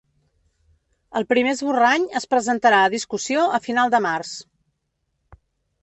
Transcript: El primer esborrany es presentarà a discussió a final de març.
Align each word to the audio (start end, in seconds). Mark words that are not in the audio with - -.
El 1.19 1.27
primer 1.33 1.53
esborrany 1.57 2.09
es 2.21 2.27
presentarà 2.33 2.81
a 2.87 2.91
discussió 2.97 3.47
a 3.59 3.63
final 3.69 3.97
de 3.97 4.05
març. 4.11 4.35